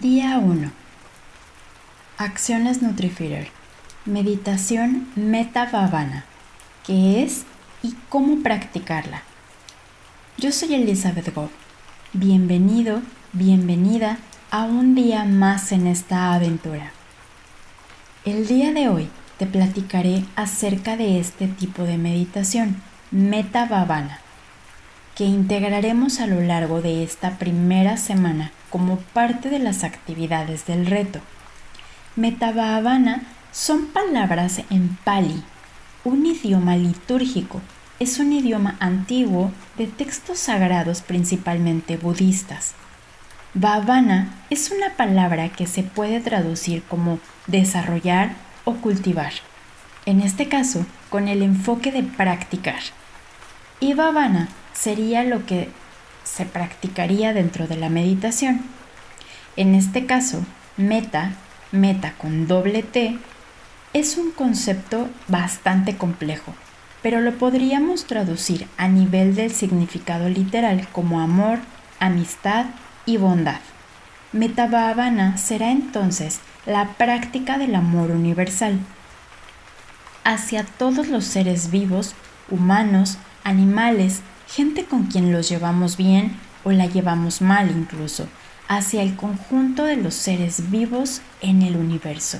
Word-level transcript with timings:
Día 0.00 0.38
1. 0.38 0.70
Acciones 2.18 2.82
Nutrifeeder. 2.82 3.48
Meditación 4.04 5.08
Meta 5.16 5.68
Bhavana. 5.72 6.24
¿Qué 6.86 7.24
es 7.24 7.42
y 7.82 7.96
cómo 8.08 8.40
practicarla? 8.44 9.22
Yo 10.36 10.52
soy 10.52 10.74
Elizabeth 10.74 11.34
Goff. 11.34 11.50
Bienvenido, 12.12 13.02
bienvenida 13.32 14.18
a 14.52 14.66
un 14.66 14.94
día 14.94 15.24
más 15.24 15.72
en 15.72 15.88
esta 15.88 16.32
aventura. 16.32 16.92
El 18.24 18.46
día 18.46 18.72
de 18.72 18.88
hoy 18.88 19.08
te 19.36 19.46
platicaré 19.46 20.22
acerca 20.36 20.96
de 20.96 21.18
este 21.18 21.48
tipo 21.48 21.82
de 21.82 21.98
meditación, 21.98 22.80
Meta 23.10 23.64
Bhavana, 23.64 24.20
que 25.18 25.24
integraremos 25.24 26.20
a 26.20 26.28
lo 26.28 26.40
largo 26.40 26.80
de 26.80 27.02
esta 27.02 27.38
primera 27.38 27.96
semana 27.96 28.52
como 28.70 28.98
parte 28.98 29.50
de 29.50 29.58
las 29.58 29.82
actividades 29.82 30.64
del 30.66 30.86
reto. 30.86 31.18
Metavavana 32.14 33.24
son 33.50 33.86
palabras 33.86 34.62
en 34.70 34.96
pali, 35.02 35.42
un 36.04 36.24
idioma 36.24 36.76
litúrgico. 36.76 37.60
Es 37.98 38.20
un 38.20 38.32
idioma 38.32 38.76
antiguo 38.78 39.50
de 39.76 39.88
textos 39.88 40.38
sagrados 40.38 41.00
principalmente 41.00 41.96
budistas. 41.96 42.74
Bhavana 43.54 44.32
es 44.50 44.70
una 44.70 44.90
palabra 44.90 45.48
que 45.48 45.66
se 45.66 45.82
puede 45.82 46.20
traducir 46.20 46.84
como 46.84 47.18
desarrollar 47.48 48.36
o 48.64 48.74
cultivar, 48.74 49.32
en 50.06 50.20
este 50.20 50.46
caso 50.46 50.86
con 51.10 51.26
el 51.26 51.42
enfoque 51.42 51.90
de 51.90 52.04
practicar. 52.04 52.78
Y 53.80 53.94
Bhavana 53.94 54.48
sería 54.78 55.24
lo 55.24 55.44
que 55.46 55.68
se 56.24 56.44
practicaría 56.44 57.32
dentro 57.32 57.66
de 57.66 57.76
la 57.76 57.88
meditación. 57.88 58.62
En 59.56 59.74
este 59.74 60.06
caso, 60.06 60.44
meta, 60.76 61.32
meta 61.72 62.14
con 62.18 62.46
doble 62.46 62.82
T, 62.82 63.18
es 63.92 64.16
un 64.18 64.30
concepto 64.30 65.08
bastante 65.26 65.96
complejo, 65.96 66.54
pero 67.02 67.20
lo 67.20 67.32
podríamos 67.34 68.04
traducir 68.04 68.68
a 68.76 68.88
nivel 68.88 69.34
del 69.34 69.50
significado 69.50 70.28
literal 70.28 70.86
como 70.92 71.20
amor, 71.20 71.58
amistad 71.98 72.66
y 73.06 73.16
bondad. 73.16 73.60
Metabhavana 74.32 75.38
será 75.38 75.70
entonces 75.70 76.40
la 76.66 76.90
práctica 76.98 77.56
del 77.56 77.74
amor 77.74 78.10
universal 78.10 78.78
hacia 80.22 80.64
todos 80.64 81.08
los 81.08 81.24
seres 81.24 81.70
vivos, 81.70 82.14
humanos, 82.50 83.16
animales, 83.42 84.20
gente 84.48 84.84
con 84.84 85.06
quien 85.06 85.32
los 85.32 85.48
llevamos 85.48 85.96
bien 85.96 86.36
o 86.64 86.72
la 86.72 86.86
llevamos 86.86 87.40
mal 87.40 87.70
incluso, 87.70 88.26
hacia 88.66 89.02
el 89.02 89.16
conjunto 89.16 89.84
de 89.84 89.96
los 89.96 90.14
seres 90.14 90.70
vivos 90.70 91.20
en 91.40 91.62
el 91.62 91.76
universo. 91.76 92.38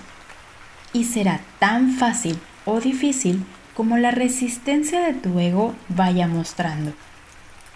Y 0.93 1.05
será 1.05 1.41
tan 1.59 1.93
fácil 1.93 2.39
o 2.65 2.81
difícil 2.81 3.45
como 3.75 3.97
la 3.97 4.11
resistencia 4.11 5.01
de 5.01 5.15
tu 5.15 5.39
ego 5.39 5.75
vaya 5.89 6.27
mostrando. 6.27 6.93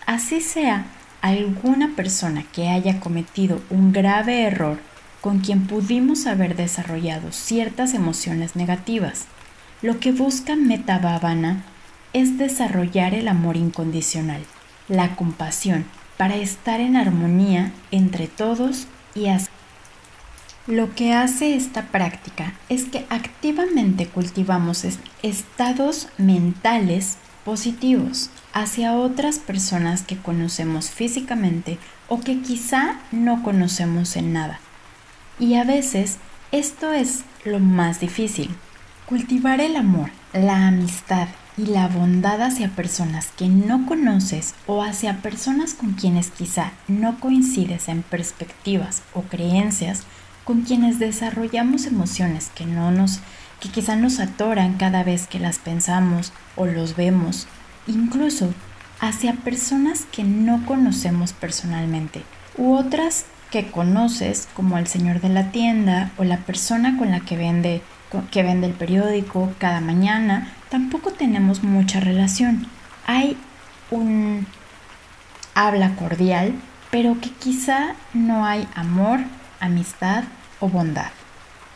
Así 0.06 0.40
sea 0.40 0.86
alguna 1.20 1.90
persona 1.94 2.44
que 2.52 2.68
haya 2.68 2.98
cometido 2.98 3.60
un 3.70 3.92
grave 3.92 4.42
error 4.42 4.80
con 5.20 5.38
quien 5.38 5.68
pudimos 5.68 6.26
haber 6.26 6.56
desarrollado 6.56 7.30
ciertas 7.30 7.94
emociones 7.94 8.56
negativas. 8.56 9.26
Lo 9.80 10.00
que 10.00 10.10
busca 10.10 10.56
Metabhavana 10.56 11.64
es 12.12 12.38
desarrollar 12.38 13.14
el 13.14 13.28
amor 13.28 13.56
incondicional, 13.56 14.42
la 14.88 15.16
compasión, 15.16 15.84
para 16.16 16.36
estar 16.36 16.80
en 16.80 16.96
armonía 16.96 17.72
entre 17.90 18.26
todos 18.26 18.86
y 19.14 19.28
así. 19.28 19.48
Lo 20.66 20.94
que 20.94 21.12
hace 21.12 21.56
esta 21.56 21.86
práctica 21.86 22.54
es 22.68 22.84
que 22.84 23.04
activamente 23.10 24.06
cultivamos 24.06 24.86
estados 25.22 26.08
mentales 26.18 27.16
positivos 27.44 28.30
hacia 28.52 28.94
otras 28.94 29.40
personas 29.40 30.02
que 30.02 30.16
conocemos 30.16 30.90
físicamente 30.90 31.78
o 32.08 32.20
que 32.20 32.40
quizá 32.40 33.00
no 33.10 33.42
conocemos 33.42 34.14
en 34.16 34.32
nada. 34.32 34.60
Y 35.40 35.54
a 35.54 35.64
veces 35.64 36.18
esto 36.52 36.92
es 36.92 37.24
lo 37.44 37.58
más 37.58 37.98
difícil, 37.98 38.50
cultivar 39.06 39.60
el 39.60 39.74
amor, 39.74 40.10
la 40.32 40.68
amistad, 40.68 41.26
y 41.56 41.66
la 41.66 41.88
bondad 41.88 42.40
hacia 42.40 42.68
personas 42.70 43.28
que 43.36 43.48
no 43.48 43.86
conoces 43.86 44.54
o 44.66 44.82
hacia 44.82 45.20
personas 45.20 45.74
con 45.74 45.92
quienes 45.92 46.30
quizá 46.30 46.72
no 46.88 47.20
coincides 47.20 47.88
en 47.88 48.02
perspectivas 48.02 49.02
o 49.14 49.22
creencias, 49.22 50.02
con 50.44 50.62
quienes 50.62 50.98
desarrollamos 50.98 51.86
emociones 51.86 52.50
que 52.54 52.66
no 52.66 52.90
nos 52.90 53.20
que 53.60 53.68
quizá 53.68 53.94
nos 53.94 54.18
atoran 54.18 54.76
cada 54.76 55.04
vez 55.04 55.28
que 55.28 55.38
las 55.38 55.60
pensamos 55.60 56.32
o 56.56 56.66
los 56.66 56.96
vemos, 56.96 57.46
incluso 57.86 58.52
hacia 58.98 59.34
personas 59.34 60.04
que 60.10 60.24
no 60.24 60.66
conocemos 60.66 61.32
personalmente 61.32 62.24
u 62.58 62.74
otras 62.74 63.24
que 63.52 63.70
conoces 63.70 64.48
como 64.54 64.78
el 64.78 64.88
señor 64.88 65.20
de 65.20 65.28
la 65.28 65.52
tienda 65.52 66.10
o 66.16 66.24
la 66.24 66.38
persona 66.38 66.96
con 66.98 67.12
la 67.12 67.20
que 67.20 67.36
vende 67.36 67.82
que 68.30 68.42
vende 68.42 68.66
el 68.66 68.74
periódico 68.74 69.52
cada 69.58 69.80
mañana, 69.80 70.52
tampoco 70.68 71.12
tenemos 71.12 71.62
mucha 71.62 72.00
relación. 72.00 72.66
Hay 73.06 73.38
un 73.90 74.46
habla 75.54 75.96
cordial, 75.96 76.54
pero 76.90 77.18
que 77.20 77.30
quizá 77.30 77.94
no 78.12 78.44
hay 78.44 78.68
amor, 78.74 79.20
amistad 79.60 80.24
o 80.60 80.68
bondad. 80.68 81.10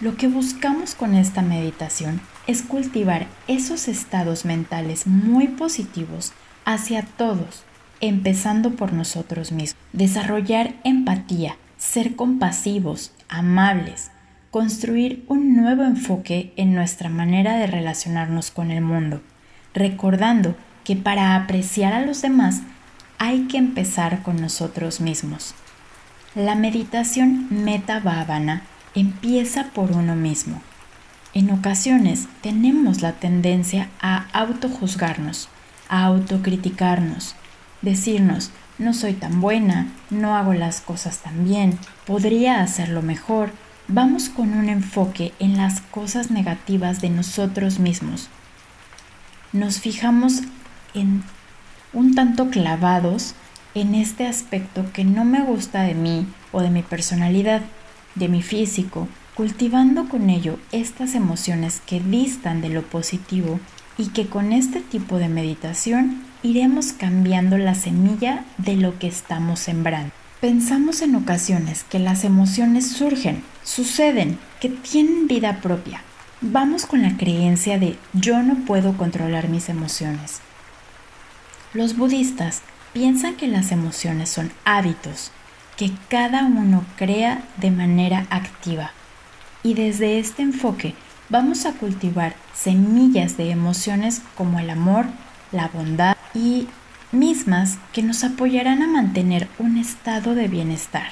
Lo 0.01 0.17
que 0.17 0.29
buscamos 0.29 0.95
con 0.95 1.15
esta 1.15 1.41
meditación 1.41 2.21
es 2.47 2.63
cultivar 2.63 3.27
esos 3.49 3.89
estados 3.89 4.45
mentales 4.45 5.07
muy 5.07 5.49
positivos 5.49 6.33
hacia 6.67 7.03
todos, 7.03 7.65
empezando 8.01 8.73
por 8.73 8.93
nosotros 8.93 9.53
mismos. 9.53 9.81
Desarrollar 9.95 10.75
empatía, 10.85 11.57
ser 11.77 12.17
compasivos, 12.17 13.13
amables, 13.29 14.11
construir 14.51 15.25
un 15.29 15.57
nuevo 15.57 15.85
enfoque 15.85 16.53
en 16.57 16.75
nuestra 16.75 17.09
manera 17.09 17.57
de 17.57 17.67
relacionarnos 17.67 18.51
con 18.51 18.71
el 18.71 18.83
mundo, 18.83 19.21
recordando 19.75 20.57
que 20.85 20.97
para 20.97 21.37
apreciar 21.37 21.93
a 21.93 22.01
los 22.01 22.23
demás 22.23 22.63
hay 23.19 23.49
que 23.49 23.59
empezar 23.59 24.23
con 24.23 24.41
nosotros 24.41 25.01
mismos. 25.01 25.55
La 26.35 26.55
meditación 26.55 27.49
meta 27.51 28.01
bhavana 28.01 28.63
empieza 28.95 29.71
por 29.75 29.93
uno 29.93 30.15
mismo. 30.15 30.61
En 31.35 31.51
ocasiones 31.51 32.29
tenemos 32.41 33.03
la 33.03 33.13
tendencia 33.13 33.89
a 34.01 34.27
autojuzgarnos, 34.33 35.49
a 35.89 36.05
autocriticarnos, 36.05 37.35
decirnos, 37.83 38.51
no 38.79 38.93
soy 38.93 39.15
tan 39.15 39.41
buena, 39.41 39.93
no 40.11 40.37
hago 40.37 40.53
las 40.53 40.81
cosas 40.81 41.19
tan 41.19 41.45
bien, 41.45 41.79
podría 42.07 42.63
hacerlo 42.63 43.03
mejor, 43.03 43.51
vamos 43.89 44.29
con 44.29 44.53
un 44.53 44.69
enfoque 44.69 45.33
en 45.39 45.57
las 45.57 45.81
cosas 45.81 46.31
negativas 46.31 47.01
de 47.01 47.11
nosotros 47.11 47.79
mismos. 47.79 48.29
Nos 49.53 49.81
fijamos 49.81 50.43
en 50.95 51.23
un 51.93 52.15
tanto 52.15 52.51
clavados 52.51 53.35
en 53.75 53.95
este 53.95 54.27
aspecto 54.27 54.85
que 54.93 55.05
no 55.05 55.25
me 55.25 55.43
gusta 55.43 55.83
de 55.83 55.95
mí 55.95 56.27
o 56.53 56.63
de 56.63 56.71
mi 56.71 56.83
personalidad, 56.83 57.63
de 58.15 58.29
mi 58.29 58.43
físico, 58.43 59.09
cultivando 59.35 60.09
con 60.09 60.31
ello 60.31 60.59
estas 60.73 61.15
emociones 61.15 61.83
que 61.85 62.01
distan 62.01 62.63
de 62.63 62.71
lo 62.71 62.83
positivo 62.83 63.61
y 63.99 64.09
que 64.09 64.27
con 64.27 64.53
este 64.53 64.81
tipo 64.81 65.19
de 65.19 65.29
meditación 65.29 66.23
iremos 66.47 66.93
cambiando 66.93 67.59
la 67.59 67.75
semilla 67.75 68.45
de 68.57 68.77
lo 68.77 68.99
que 69.01 69.09
estamos 69.09 69.59
sembrando. 69.59 70.13
Pensamos 70.41 71.03
en 71.03 71.17
ocasiones 71.17 71.85
que 71.85 71.99
las 71.99 72.23
emociones 72.23 72.89
surgen, 72.89 73.43
suceden, 73.65 74.39
que 74.61 74.69
tienen 74.69 75.27
vida 75.27 75.61
propia. 75.61 76.03
Vamos 76.41 76.87
con 76.87 77.03
la 77.03 77.17
creencia 77.17 77.81
de 77.81 77.99
yo 78.13 78.45
no 78.45 78.65
puedo 78.65 78.97
controlar 78.97 79.49
mis 79.49 79.69
emociones. 79.69 80.41
Los 81.75 81.97
budistas 81.97 82.63
piensan 82.93 83.35
que 83.35 83.49
las 83.49 83.73
emociones 83.73 84.29
son 84.31 84.53
hábitos 84.65 85.33
que 85.77 85.91
cada 86.09 86.45
uno 86.45 86.85
crea 86.97 87.43
de 87.57 87.71
manera 87.71 88.27
activa. 88.31 88.93
Y 89.63 89.75
desde 89.75 90.21
este 90.21 90.43
enfoque 90.43 90.95
vamos 91.29 91.67
a 91.67 91.73
cultivar 91.73 92.37
semillas 92.55 93.37
de 93.37 93.51
emociones 93.51 94.23
como 94.37 94.61
el 94.61 94.71
amor, 94.71 95.07
la 95.51 95.69
bondad 95.69 96.16
y 96.37 96.69
mismas 97.13 97.79
que 97.95 98.03
nos 98.03 98.23
apoyarán 98.23 98.83
a 98.83 98.87
mantener 98.87 99.49
un 99.59 99.79
estado 99.79 100.35
de 100.35 100.49
bienestar. 100.49 101.09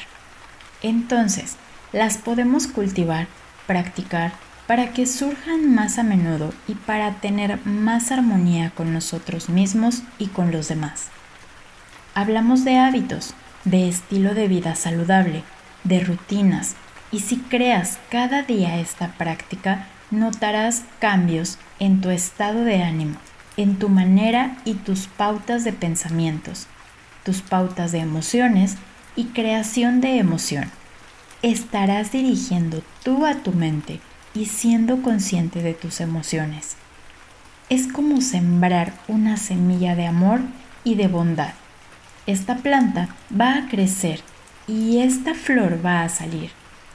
Entonces, 0.82 1.56
las 1.92 2.18
podemos 2.18 2.66
cultivar, 2.66 3.26
practicar, 3.66 4.32
para 4.66 4.92
que 4.92 5.06
surjan 5.06 5.74
más 5.74 5.98
a 5.98 6.02
menudo 6.02 6.52
y 6.68 6.74
para 6.74 7.12
tener 7.20 7.64
más 7.66 8.12
armonía 8.12 8.70
con 8.70 8.92
nosotros 8.92 9.48
mismos 9.48 10.02
y 10.18 10.26
con 10.28 10.50
los 10.52 10.68
demás. 10.68 11.08
Hablamos 12.14 12.64
de 12.64 12.78
hábitos, 12.78 13.34
de 13.64 13.88
estilo 13.88 14.34
de 14.34 14.48
vida 14.48 14.74
saludable, 14.74 15.42
de 15.84 16.00
rutinas, 16.00 16.76
Y 17.12 17.20
si 17.20 17.36
creas 17.36 17.98
cada 18.10 18.42
día 18.42 18.80
esta 18.80 19.12
práctica, 19.12 19.86
notarás 20.10 20.82
cambios 20.98 21.58
en 21.78 22.00
tu 22.00 22.10
estado 22.10 22.64
de 22.64 22.82
ánimo, 22.82 23.18
en 23.56 23.78
tu 23.78 23.88
manera 23.88 24.56
y 24.64 24.74
tus 24.74 25.06
pautas 25.06 25.64
de 25.64 25.72
pensamientos, 25.72 26.66
tus 27.24 27.40
pautas 27.40 27.92
de 27.92 27.98
emociones 27.98 28.76
y 29.16 29.26
creación 29.26 30.00
de 30.00 30.18
emoción. 30.18 30.70
Estarás 31.42 32.12
dirigiendo 32.12 32.82
tú 33.02 33.26
a 33.26 33.34
tu 33.34 33.52
mente 33.52 34.00
y 34.34 34.46
siendo 34.46 35.02
consciente 35.02 35.62
de 35.62 35.74
tus 35.74 36.00
emociones. 36.00 36.76
Es 37.70 37.86
como 37.86 38.20
sembrar 38.20 38.94
una 39.08 39.36
semilla 39.36 39.94
de 39.94 40.06
amor 40.06 40.40
y 40.82 40.96
de 40.96 41.08
bondad. 41.08 41.54
Esta 42.26 42.56
planta 42.56 43.08
va 43.38 43.56
a 43.56 43.68
crecer 43.68 44.20
y 44.66 44.98
esta 44.98 45.34
flor 45.34 45.84
va 45.84 46.02
a 46.02 46.08
salir. 46.08 46.50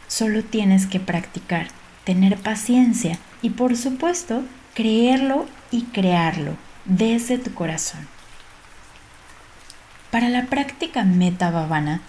Solo 0.07 0.43
tienes 0.43 0.87
que 0.87 0.99
practicar, 0.99 1.67
tener 2.03 2.37
paciencia 2.37 3.19
y 3.41 3.51
por 3.51 3.77
supuesto 3.77 4.43
creerlo 4.79 5.45
y 5.71 5.81
crearlo 5.87 6.55
desde 6.85 7.37
tu 7.37 7.53
corazón. 7.53 8.07
Para 10.09 10.29
la 10.29 10.45
práctica 10.45 11.03
Meta 11.03 11.51
Bhavana 11.51 11.99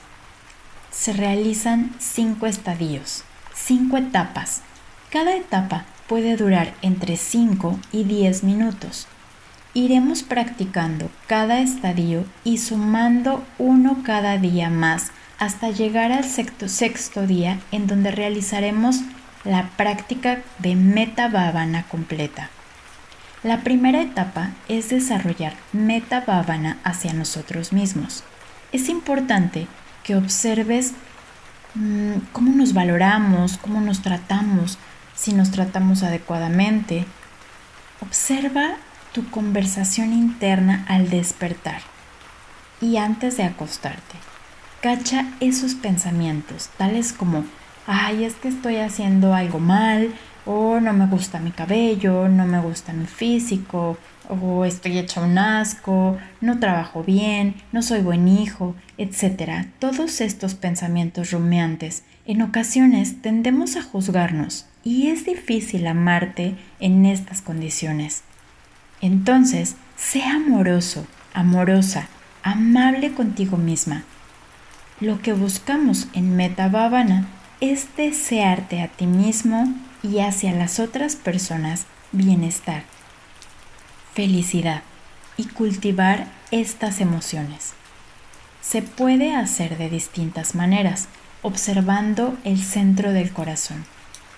se 0.92 1.12
realizan 1.12 1.92
cinco 1.98 2.46
estadios, 2.46 3.24
cinco 3.56 3.96
etapas. 3.96 4.62
Cada 5.10 5.34
etapa 5.34 5.84
puede 6.06 6.36
durar 6.36 6.72
entre 6.80 7.16
5 7.16 7.76
y 7.90 8.04
10 8.04 8.44
minutos. 8.44 9.08
Iremos 9.74 10.22
practicando 10.22 11.10
cada 11.26 11.58
estadio 11.58 12.24
y 12.44 12.58
sumando 12.58 13.44
uno 13.58 14.04
cada 14.04 14.38
día 14.38 14.70
más 14.70 15.10
hasta 15.40 15.70
llegar 15.70 16.12
al 16.12 16.22
sexto, 16.22 16.68
sexto 16.68 17.26
día 17.26 17.58
en 17.72 17.88
donde 17.88 18.12
realizaremos 18.12 19.00
la 19.42 19.70
práctica 19.76 20.42
de 20.60 20.76
Meta 20.76 21.26
Bhavana 21.26 21.82
completa. 21.88 22.48
La 23.42 23.60
primera 23.60 24.02
etapa 24.02 24.50
es 24.68 24.90
desarrollar 24.90 25.54
meta 25.72 26.20
bhavana 26.26 26.76
hacia 26.84 27.14
nosotros 27.14 27.72
mismos. 27.72 28.22
Es 28.70 28.90
importante 28.90 29.66
que 30.04 30.14
observes 30.14 30.92
mm, 31.74 32.16
cómo 32.32 32.54
nos 32.54 32.74
valoramos, 32.74 33.56
cómo 33.56 33.80
nos 33.80 34.02
tratamos, 34.02 34.76
si 35.14 35.32
nos 35.32 35.50
tratamos 35.52 36.02
adecuadamente. 36.02 37.06
Observa 38.00 38.74
tu 39.12 39.28
conversación 39.30 40.12
interna 40.12 40.84
al 40.86 41.08
despertar 41.08 41.80
y 42.82 42.98
antes 42.98 43.38
de 43.38 43.44
acostarte. 43.44 44.16
Cacha 44.82 45.24
esos 45.40 45.74
pensamientos, 45.74 46.68
tales 46.76 47.14
como, 47.14 47.44
ay, 47.86 48.24
es 48.24 48.34
que 48.34 48.48
estoy 48.48 48.76
haciendo 48.76 49.34
algo 49.34 49.60
mal, 49.60 50.12
o 50.52 50.80
no 50.80 50.92
me 50.92 51.06
gusta 51.06 51.38
mi 51.38 51.52
cabello, 51.52 52.28
no 52.28 52.44
me 52.44 52.60
gusta 52.60 52.92
mi 52.92 53.06
físico, 53.06 53.96
o 54.28 54.64
estoy 54.64 54.98
hecha 54.98 55.20
un 55.20 55.38
asco, 55.38 56.18
no 56.40 56.58
trabajo 56.58 57.04
bien, 57.04 57.54
no 57.70 57.82
soy 57.82 58.00
buen 58.00 58.26
hijo, 58.26 58.74
etc. 58.98 59.68
Todos 59.78 60.20
estos 60.20 60.54
pensamientos 60.54 61.30
rumeantes 61.30 62.02
en 62.26 62.42
ocasiones 62.42 63.22
tendemos 63.22 63.76
a 63.76 63.82
juzgarnos 63.82 64.66
y 64.82 65.06
es 65.06 65.24
difícil 65.24 65.86
amarte 65.86 66.56
en 66.80 67.06
estas 67.06 67.42
condiciones. 67.42 68.24
Entonces, 69.00 69.76
sea 69.96 70.34
amoroso, 70.34 71.06
amorosa, 71.32 72.08
amable 72.42 73.12
contigo 73.12 73.56
misma. 73.56 74.02
Lo 74.98 75.20
que 75.22 75.32
buscamos 75.32 76.08
en 76.12 76.34
Meta 76.34 76.68
Bhavana 76.68 77.28
es 77.60 77.86
desearte 77.96 78.82
a 78.82 78.88
ti 78.88 79.06
mismo 79.06 79.72
y 80.02 80.20
hacia 80.20 80.52
las 80.52 80.80
otras 80.80 81.16
personas 81.16 81.86
bienestar, 82.12 82.84
felicidad 84.14 84.82
y 85.36 85.46
cultivar 85.46 86.26
estas 86.50 87.00
emociones. 87.00 87.72
Se 88.60 88.82
puede 88.82 89.34
hacer 89.34 89.78
de 89.78 89.88
distintas 89.88 90.54
maneras, 90.54 91.08
observando 91.42 92.36
el 92.44 92.62
centro 92.62 93.12
del 93.12 93.32
corazón 93.32 93.84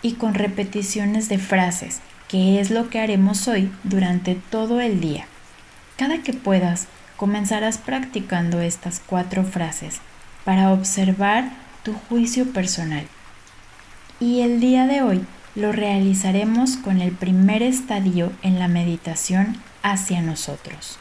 y 0.01 0.15
con 0.15 0.35
repeticiones 0.35 1.29
de 1.29 1.39
frases, 1.39 2.01
que 2.29 2.61
es 2.61 2.71
lo 2.71 2.89
que 2.89 3.01
haremos 3.01 3.49
hoy 3.49 3.73
durante 3.83 4.35
todo 4.35 4.81
el 4.81 5.01
día. 5.01 5.27
Cada 5.97 6.23
que 6.23 6.33
puedas, 6.33 6.87
comenzarás 7.17 7.79
practicando 7.79 8.61
estas 8.61 9.01
cuatro 9.05 9.45
frases 9.45 10.01
para 10.45 10.73
observar 10.73 11.51
tu 11.83 11.93
juicio 11.95 12.53
personal. 12.53 13.07
Y 14.19 14.41
el 14.41 14.61
día 14.61 14.87
de 14.87 15.03
hoy 15.03 15.25
lo 15.55 15.71
realizaremos 15.71 16.77
con 16.77 17.03
el 17.03 17.13
primer 17.13 17.63
estadio 17.63 18.33
en 18.43 18.59
la 18.59 18.69
meditación 18.69 19.57
hacia 19.83 20.23
nosotros. 20.23 20.99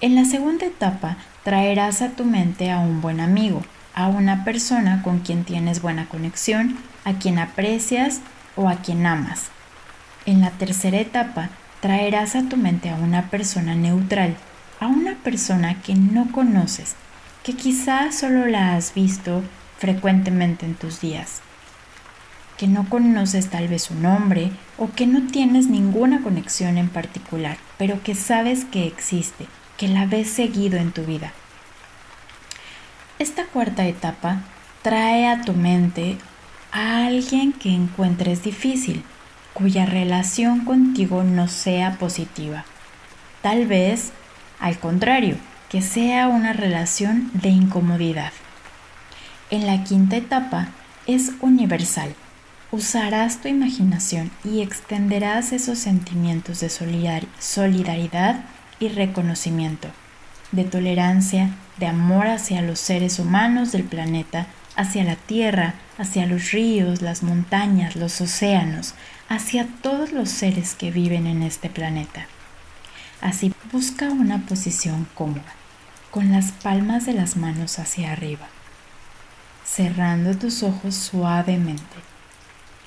En 0.00 0.14
la 0.14 0.24
segunda 0.24 0.66
etapa 0.66 1.16
traerás 1.42 2.02
a 2.02 2.10
tu 2.10 2.24
mente 2.24 2.70
a 2.70 2.78
un 2.78 3.00
buen 3.00 3.20
amigo, 3.20 3.62
a 3.94 4.08
una 4.08 4.44
persona 4.44 5.02
con 5.02 5.20
quien 5.20 5.44
tienes 5.44 5.80
buena 5.80 6.08
conexión, 6.08 6.76
a 7.04 7.14
quien 7.14 7.38
aprecias 7.38 8.20
o 8.54 8.68
a 8.68 8.76
quien 8.76 9.06
amas. 9.06 9.46
En 10.26 10.40
la 10.40 10.50
tercera 10.50 10.98
etapa 10.98 11.48
traerás 11.80 12.36
a 12.36 12.42
tu 12.48 12.56
mente 12.58 12.90
a 12.90 12.96
una 12.96 13.30
persona 13.30 13.74
neutral, 13.74 14.36
a 14.78 14.88
una 14.88 15.14
persona 15.14 15.80
que 15.80 15.94
no 15.94 16.30
conoces, 16.32 16.96
que 17.44 17.54
quizás 17.54 18.18
solo 18.18 18.46
la 18.46 18.76
has 18.76 18.92
visto 18.92 19.42
frecuentemente 19.78 20.66
en 20.66 20.74
tus 20.74 21.00
días 21.00 21.40
que 22.62 22.68
no 22.68 22.88
conoces 22.88 23.50
tal 23.50 23.66
vez 23.66 23.82
su 23.82 23.96
nombre 23.96 24.52
o 24.78 24.88
que 24.92 25.08
no 25.08 25.26
tienes 25.26 25.66
ninguna 25.66 26.22
conexión 26.22 26.78
en 26.78 26.88
particular, 26.88 27.56
pero 27.76 28.04
que 28.04 28.14
sabes 28.14 28.64
que 28.64 28.86
existe, 28.86 29.48
que 29.76 29.88
la 29.88 30.06
ves 30.06 30.30
seguido 30.30 30.78
en 30.78 30.92
tu 30.92 31.02
vida. 31.02 31.32
Esta 33.18 33.46
cuarta 33.46 33.84
etapa 33.88 34.42
trae 34.82 35.26
a 35.26 35.42
tu 35.42 35.54
mente 35.54 36.18
a 36.70 37.04
alguien 37.06 37.52
que 37.52 37.70
encuentres 37.70 38.44
difícil, 38.44 39.02
cuya 39.54 39.84
relación 39.84 40.64
contigo 40.64 41.24
no 41.24 41.48
sea 41.48 41.98
positiva. 41.98 42.64
Tal 43.40 43.66
vez, 43.66 44.12
al 44.60 44.78
contrario, 44.78 45.34
que 45.68 45.82
sea 45.82 46.28
una 46.28 46.52
relación 46.52 47.28
de 47.34 47.48
incomodidad. 47.48 48.30
En 49.50 49.66
la 49.66 49.82
quinta 49.82 50.14
etapa 50.14 50.68
es 51.08 51.32
universal 51.40 52.14
usarás 52.72 53.42
tu 53.42 53.48
imaginación 53.48 54.30
y 54.44 54.62
extenderás 54.62 55.52
esos 55.52 55.78
sentimientos 55.78 56.60
de 56.60 56.70
solidaridad 56.70 58.44
y 58.80 58.88
reconocimiento, 58.88 59.88
de 60.52 60.64
tolerancia, 60.64 61.50
de 61.76 61.86
amor 61.86 62.28
hacia 62.28 62.62
los 62.62 62.80
seres 62.80 63.18
humanos 63.18 63.72
del 63.72 63.84
planeta, 63.84 64.46
hacia 64.74 65.04
la 65.04 65.16
tierra, 65.16 65.74
hacia 65.98 66.24
los 66.24 66.52
ríos, 66.52 67.02
las 67.02 67.22
montañas, 67.22 67.94
los 67.94 68.18
océanos, 68.22 68.94
hacia 69.28 69.66
todos 69.82 70.12
los 70.12 70.30
seres 70.30 70.74
que 70.74 70.90
viven 70.90 71.26
en 71.26 71.42
este 71.42 71.68
planeta. 71.68 72.26
Así 73.20 73.52
busca 73.70 74.08
una 74.08 74.46
posición 74.46 75.06
cómoda, 75.14 75.54
con 76.10 76.32
las 76.32 76.52
palmas 76.52 77.04
de 77.04 77.12
las 77.12 77.36
manos 77.36 77.78
hacia 77.78 78.12
arriba, 78.12 78.48
cerrando 79.62 80.34
tus 80.38 80.62
ojos 80.62 80.94
suavemente 80.94 82.11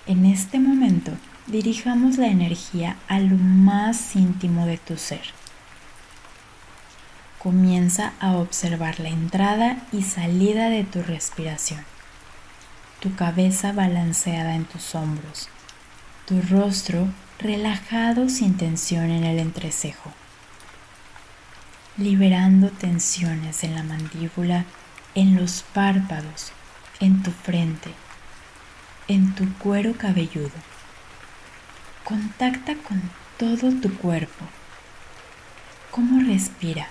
en 0.07 0.25
este 0.25 0.59
momento, 0.59 1.11
dirijamos 1.47 2.17
la 2.17 2.27
energía 2.27 2.95
a 3.07 3.19
lo 3.19 3.37
más 3.37 4.15
íntimo 4.15 4.67
de 4.67 4.77
tu 4.77 4.97
ser. 4.97 5.23
Comienza 7.39 8.13
a 8.19 8.33
observar 8.33 8.99
la 8.99 9.09
entrada 9.09 9.77
y 9.91 10.03
salida 10.03 10.69
de 10.69 10.83
tu 10.83 11.01
respiración, 11.01 11.81
tu 12.99 13.15
cabeza 13.15 13.71
balanceada 13.71 14.55
en 14.55 14.65
tus 14.65 14.93
hombros, 14.93 15.49
tu 16.27 16.39
rostro 16.41 17.07
relajado 17.39 18.29
sin 18.29 18.57
tensión 18.57 19.09
en 19.09 19.23
el 19.23 19.39
entrecejo, 19.39 20.11
liberando 21.97 22.69
tensiones 22.69 23.63
en 23.63 23.73
la 23.73 23.83
mandíbula, 23.83 24.65
en 25.15 25.35
los 25.35 25.63
párpados, 25.73 26.51
en 26.99 27.23
tu 27.23 27.31
frente 27.31 27.91
en 29.07 29.35
tu 29.35 29.51
cuero 29.59 29.93
cabelludo. 29.97 30.51
Contacta 32.03 32.75
con 32.75 33.01
todo 33.37 33.71
tu 33.81 33.95
cuerpo. 33.97 34.45
¿Cómo 35.91 36.21
respira? 36.27 36.87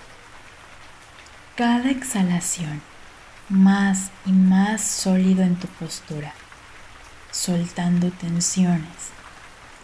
Cada 1.56 1.90
exhalación 1.90 2.82
más 3.48 4.10
y 4.24 4.32
más 4.32 4.82
sólido 4.82 5.42
en 5.42 5.56
tu 5.56 5.66
postura, 5.68 6.32
soltando 7.30 8.10
tensiones, 8.10 9.10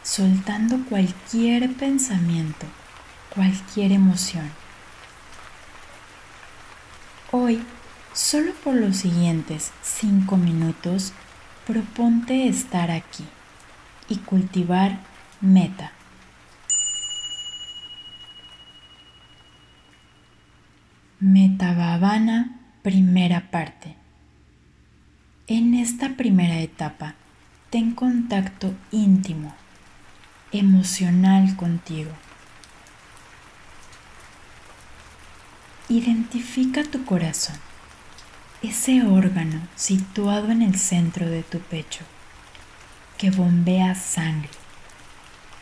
soltando 0.03 0.85
cualquier 0.89 1.73
pensamiento, 1.75 2.67
cualquier 3.35 3.93
emoción. 3.93 4.51
Hoy, 7.33 7.63
solo 8.13 8.53
por 8.65 8.75
los 8.75 8.97
siguientes 8.97 9.71
cinco 9.83 10.37
minutos, 10.37 11.13
proponte 11.67 12.49
estar 12.49 12.91
aquí 12.91 13.25
y 14.09 14.17
cultivar 14.17 14.99
meta. 15.41 15.93
Metabhavana, 21.21 22.61
primera 22.83 23.51
parte. 23.51 23.97
En 25.47 25.75
esta 25.75 26.17
primera 26.17 26.61
etapa, 26.61 27.15
ten 27.71 27.93
contacto 27.93 28.75
íntimo, 28.91 29.55
emocional 30.53 31.57
contigo. 31.57 32.11
Identifica 35.89 36.85
tu 36.85 37.05
corazón, 37.05 37.57
ese 38.63 39.05
órgano 39.05 39.61
situado 39.77 40.51
en 40.51 40.63
el 40.63 40.79
centro 40.79 41.29
de 41.29 41.43
tu 41.43 41.61
pecho, 41.61 42.05
que 43.19 43.31
bombea 43.31 43.95
sangre, 43.95 44.51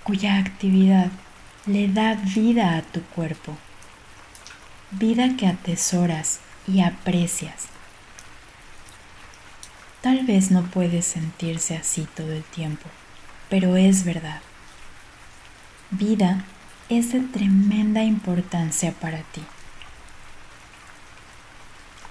cuya 0.03 0.39
actividad 0.39 1.11
le 1.67 1.89
da 1.89 2.15
vida 2.15 2.77
a 2.77 2.83
tu 2.83 3.03
cuerpo 3.03 3.57
vida 4.91 5.37
que 5.37 5.47
atesoras 5.47 6.41
y 6.67 6.81
aprecias. 6.81 7.67
Tal 10.01 10.25
vez 10.25 10.51
no 10.51 10.63
puedes 10.63 11.05
sentirse 11.05 11.77
así 11.77 12.07
todo 12.17 12.33
el 12.33 12.45
tiempo, 12.45 12.89
pero 13.51 13.77
es 13.77 14.05
verdad. 14.05 14.41
Vida 15.91 16.45
es 16.89 17.13
de 17.13 17.21
tremenda 17.21 18.03
importancia 18.03 18.93
para 18.93 19.19
ti. 19.19 19.43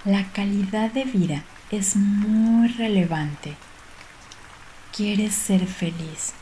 La 0.04 0.30
calidad 0.32 0.90
de 0.92 1.04
vida 1.04 1.44
es 1.70 1.96
muy 1.96 2.68
relevante. 2.68 3.56
Quieres 4.96 5.34
ser 5.34 5.66
feliz. 5.66 6.32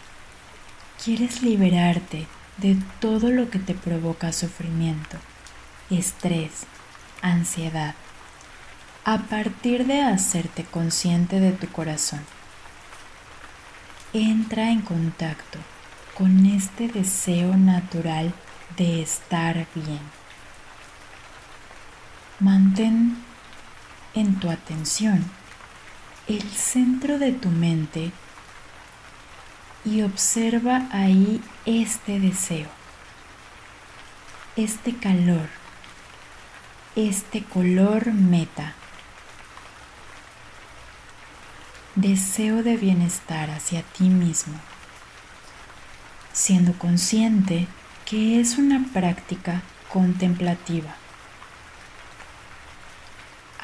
Quieres 1.03 1.43
liberarte 1.43 2.27
de 2.59 2.77
todo 3.01 3.31
lo 3.31 3.51
que 3.51 3.59
te 3.59 3.75
provoca 3.75 4.33
sufrimiento 4.33 5.19
estrés, 5.91 6.67
ansiedad, 7.23 7.95
a 9.05 9.19
partir 9.19 9.87
de 9.87 10.03
hacerte 10.03 10.65
consciente 10.65 11.39
de 11.39 11.53
tu 11.53 11.69
corazón. 11.69 12.21
Entra 14.13 14.71
en 14.71 14.81
contacto 14.81 15.59
con 16.15 16.47
este 16.47 16.89
deseo 16.89 17.57
natural 17.57 18.35
de 18.77 19.03
estar 19.03 19.67
bien. 19.75 20.01
Mantén 22.41 23.26
en 24.17 24.41
tu 24.41 24.51
atención 24.51 25.25
el 26.27 26.43
centro 26.43 27.21
de 27.21 27.31
tu 27.31 27.51
mente 27.51 28.11
y 29.85 30.03
observa 30.03 30.89
ahí 30.91 31.41
este 31.65 32.19
deseo, 32.19 32.69
este 34.57 34.97
calor 34.97 35.49
este 36.97 37.45
color 37.45 38.11
meta. 38.13 38.75
Deseo 41.95 42.63
de 42.63 42.79
bienestar 42.79 43.51
hacia 43.51 43.83
ti 43.83 44.05
mismo, 44.05 44.55
siendo 46.33 46.73
consciente 46.73 47.69
que 48.07 48.41
es 48.41 48.57
una 48.57 48.83
práctica 48.95 49.63
contemplativa, 49.93 50.97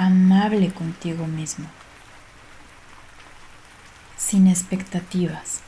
amable 0.03 0.73
contigo 0.73 1.27
mismo, 1.27 1.67
sin 4.17 4.47
expectativas. 4.47 5.61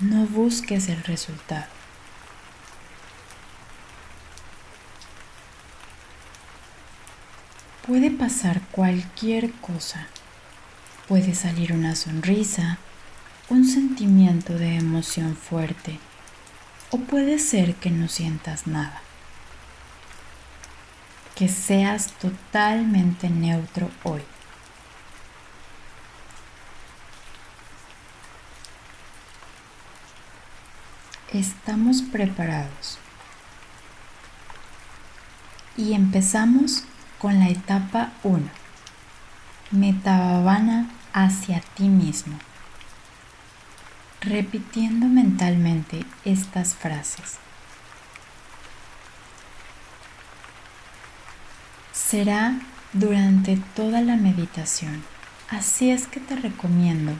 No 0.00 0.26
busques 0.26 0.88
el 0.88 1.02
resultado. 1.04 1.66
Puede 7.86 8.10
pasar 8.10 8.60
cualquier 8.70 9.52
cosa. 9.52 10.06
Puede 11.08 11.34
salir 11.34 11.72
una 11.72 11.94
sonrisa, 11.94 12.78
un 13.48 13.64
sentimiento 13.64 14.54
de 14.54 14.76
emoción 14.76 15.36
fuerte 15.36 15.98
o 16.90 16.98
puede 16.98 17.38
ser 17.38 17.74
que 17.74 17.90
no 17.90 18.08
sientas 18.08 18.66
nada. 18.66 19.01
Que 21.42 21.48
seas 21.48 22.12
totalmente 22.20 23.28
neutro 23.28 23.90
hoy. 24.04 24.22
Estamos 31.32 32.00
preparados. 32.02 32.96
Y 35.76 35.94
empezamos 35.94 36.84
con 37.18 37.40
la 37.40 37.48
etapa 37.48 38.12
1. 38.22 38.48
Metabhavana 39.72 40.92
hacia 41.12 41.60
ti 41.74 41.88
mismo. 41.88 42.38
Repitiendo 44.20 45.08
mentalmente 45.08 46.06
estas 46.24 46.76
frases. 46.76 47.38
Será 52.12 52.60
durante 52.92 53.56
toda 53.74 54.02
la 54.02 54.16
meditación, 54.16 55.02
así 55.48 55.90
es 55.90 56.06
que 56.06 56.20
te 56.20 56.36
recomiendo 56.36 57.14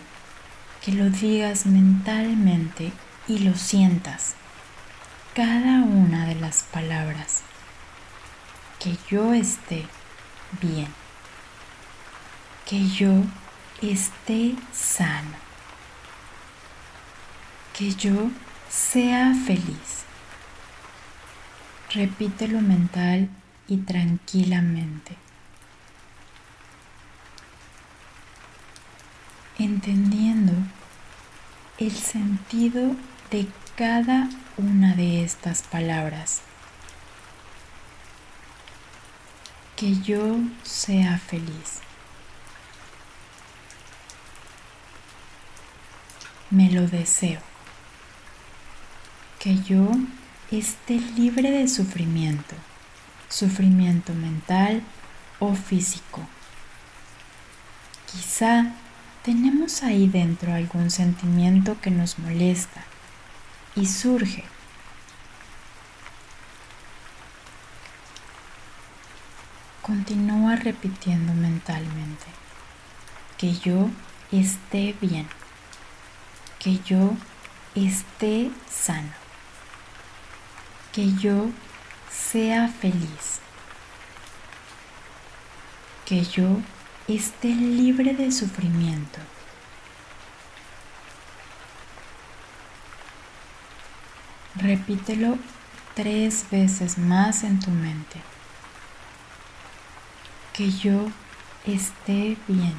que 0.84 0.92
lo 0.92 1.08
digas 1.08 1.64
mentalmente 1.64 2.92
y 3.26 3.38
lo 3.38 3.54
sientas, 3.54 4.34
cada 5.32 5.80
una 5.80 6.26
de 6.26 6.34
las 6.34 6.64
palabras 6.64 7.40
que 8.78 8.98
yo 9.08 9.32
esté 9.32 9.86
bien, 10.60 10.88
que 12.68 12.86
yo 12.86 13.14
esté 13.80 14.56
sano, 14.74 15.38
que 17.72 17.94
yo 17.94 18.30
sea 18.68 19.32
feliz. 19.46 20.04
Repítelo 21.94 22.60
mental 22.60 23.30
y 23.68 23.78
tranquilamente. 23.78 25.16
Entendiendo 29.58 30.52
el 31.78 31.92
sentido 31.92 32.96
de 33.30 33.46
cada 33.76 34.28
una 34.56 34.94
de 34.94 35.24
estas 35.24 35.62
palabras 35.62 36.42
que 39.82 39.96
yo 40.00 40.36
sea 40.62 41.18
feliz. 41.18 41.80
Me 46.50 46.70
lo 46.70 46.86
deseo. 46.86 47.40
Que 49.40 49.56
yo 49.62 49.90
esté 50.52 51.00
libre 51.16 51.50
de 51.50 51.66
sufrimiento, 51.66 52.54
sufrimiento 53.32 54.12
mental 54.12 54.82
o 55.40 55.54
físico. 55.54 56.20
Quizá 58.10 58.72
tenemos 59.22 59.82
ahí 59.82 60.06
dentro 60.06 60.52
algún 60.52 60.90
sentimiento 60.90 61.80
que 61.80 61.90
nos 61.90 62.18
molesta 62.18 62.84
y 63.74 63.86
surge. 63.86 64.44
Continúa 69.80 70.56
repitiendo 70.56 71.32
mentalmente. 71.32 72.26
Que 73.38 73.54
yo 73.54 73.88
esté 74.30 74.94
bien, 75.00 75.26
que 76.60 76.78
yo 76.84 77.16
esté 77.74 78.50
sano, 78.70 79.10
que 80.92 81.12
yo 81.14 81.48
sea 82.12 82.68
feliz, 82.68 83.40
que 86.04 86.24
yo 86.24 86.58
esté 87.08 87.48
libre 87.48 88.14
de 88.14 88.30
sufrimiento. 88.30 89.18
Repítelo 94.54 95.38
tres 95.94 96.46
veces 96.50 96.98
más 96.98 97.42
en 97.42 97.58
tu 97.58 97.70
mente. 97.70 98.20
Que 100.52 100.70
yo 100.70 101.10
esté 101.66 102.36
bien, 102.46 102.74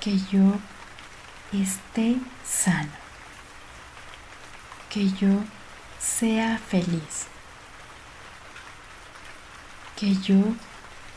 que 0.00 0.18
yo 0.30 0.58
esté 1.52 2.18
sano, 2.44 2.90
que 4.90 5.10
yo 5.12 5.42
sea 6.00 6.58
feliz, 6.58 7.26
que 9.96 10.14
yo 10.16 10.54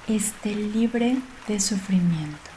esté 0.07 0.53
libre 0.53 1.17
de 1.47 1.59
sufrimiento. 1.59 2.51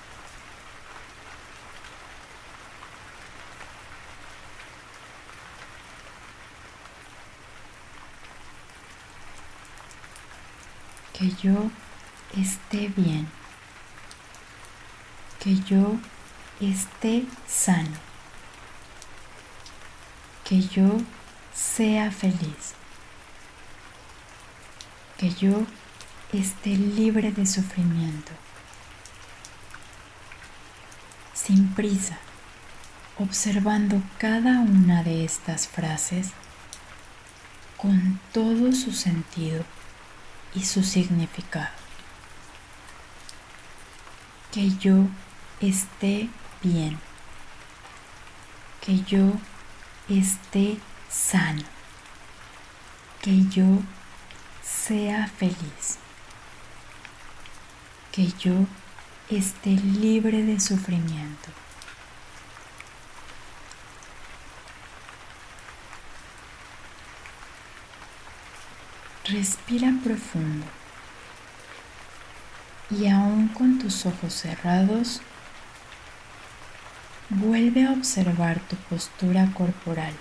Que 11.13 11.31
yo 11.31 11.71
esté 12.37 12.89
bien. 12.89 13.27
Que 15.41 15.55
yo 15.61 15.97
esté 16.61 17.25
sano. 17.49 17.97
Que 20.45 20.61
yo 20.61 20.99
sea 21.57 22.11
feliz. 22.11 22.75
Que 25.17 25.31
yo 25.31 25.67
esté 26.33 26.71
libre 26.77 27.33
de 27.33 27.47
sufrimiento. 27.47 28.33
Sin 31.33 31.69
prisa, 31.75 32.19
observando 33.19 34.03
cada 34.19 34.61
una 34.61 35.03
de 35.03 35.25
estas 35.25 35.67
frases 35.67 36.29
con 37.77 38.21
todo 38.33 38.73
su 38.73 38.93
sentido 38.93 39.65
y 40.55 40.65
su 40.65 40.83
significado. 40.83 41.75
Que 44.53 44.71
yo 44.77 45.07
esté 45.61 46.29
bien. 46.63 46.99
Que 48.81 49.01
yo 49.03 49.33
esté 50.09 50.79
sano. 51.11 51.63
Que 53.23 53.45
yo 53.49 53.83
sea 54.63 55.27
feliz. 55.27 55.99
Que 58.13 58.29
yo 58.39 58.55
esté 59.29 59.71
libre 59.71 60.43
de 60.43 60.61
sufrimiento. 60.61 61.51
Respira 69.25 69.93
profundo 70.05 70.67
y 72.91 73.09
aún 73.09 73.49
con 73.49 73.79
tus 73.79 74.07
ojos 74.07 74.33
cerrados, 74.33 75.21
vuelve 77.29 77.85
a 77.85 77.93
observar 77.93 78.61
tu 78.61 78.77
postura 78.77 79.51
corporal, 79.55 80.15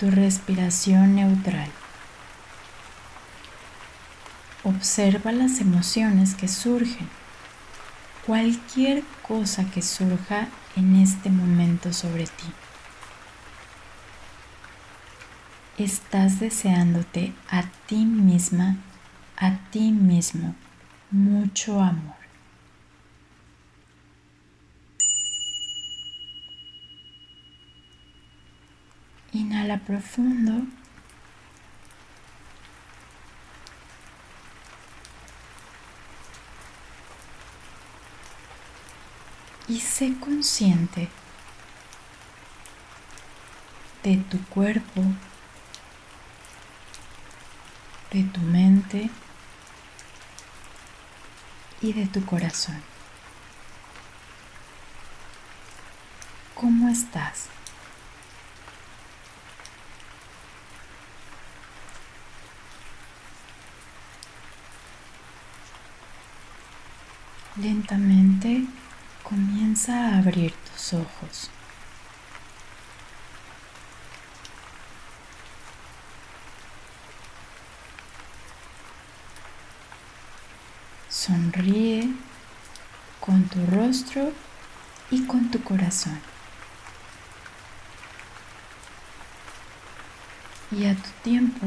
tu 0.00 0.10
respiración 0.10 1.14
neutral. 1.14 1.68
Observa 4.64 5.30
las 5.30 5.60
emociones 5.60 6.34
que 6.34 6.48
surgen, 6.48 7.08
cualquier 8.26 9.04
cosa 9.28 9.70
que 9.70 9.82
surja 9.82 10.48
en 10.74 10.96
este 10.96 11.30
momento 11.30 11.92
sobre 11.92 12.24
ti. 12.24 12.46
estás 15.84 16.40
deseándote 16.40 17.32
a 17.48 17.62
ti 17.86 18.04
misma, 18.04 18.76
a 19.36 19.56
ti 19.70 19.92
mismo, 19.92 20.54
mucho 21.10 21.80
amor. 21.80 22.19
Inhala 29.32 29.78
profundo. 29.78 30.66
Y 39.68 39.78
sé 39.80 40.14
consciente 40.18 41.08
de 44.02 44.16
tu 44.16 44.42
cuerpo, 44.46 45.02
de 48.10 48.24
tu 48.24 48.40
mente 48.40 49.10
y 51.80 51.92
de 51.92 52.06
tu 52.06 52.24
corazón. 52.24 52.82
¿Cómo 56.54 56.88
estás? 56.88 57.48
Lentamente 67.56 68.64
comienza 69.24 69.92
a 69.92 70.18
abrir 70.18 70.52
tus 70.52 70.94
ojos. 70.94 71.50
Sonríe 81.08 82.08
con 83.18 83.42
tu 83.44 83.66
rostro 83.66 84.32
y 85.10 85.26
con 85.26 85.50
tu 85.50 85.60
corazón. 85.62 86.20
Y 90.70 90.86
a 90.86 90.94
tu 90.94 91.10
tiempo 91.24 91.66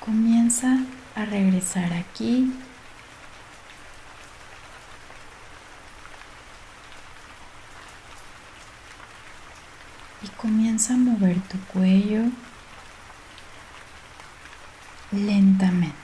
comienza 0.00 0.80
a 1.14 1.24
regresar 1.24 1.92
aquí 1.92 2.52
y 10.22 10.28
comienza 10.28 10.94
a 10.94 10.96
mover 10.96 11.40
tu 11.42 11.58
cuello 11.72 12.22
lentamente. 15.12 15.94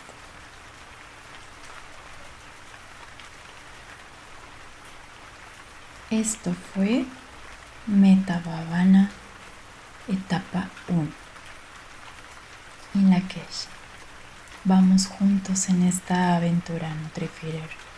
Esto 6.11 6.55
fue 6.75 7.05
Meta 7.87 8.43
Bhavana, 8.45 9.11
etapa 10.09 10.69
1. 10.89 11.09
En 12.95 13.11
la 13.11 13.21
que 13.21 13.41
vamos 14.65 15.07
juntos 15.07 15.69
en 15.69 15.85
esta 15.85 16.37
aventura 16.37 16.93
Nutrifier. 16.95 17.90